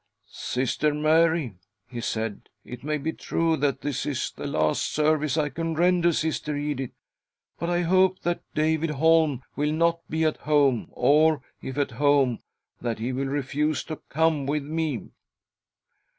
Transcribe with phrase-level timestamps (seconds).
[0.31, 1.57] "Sister Mary,"
[1.87, 2.01] he.
[2.01, 6.55] said," it may be true that this is the last service I can render Sister
[6.57, 6.89] Edith,
[7.59, 12.39] but I hope that David Holm will not be at home, or, if at home,
[12.81, 15.11] that he will refuse to come with me.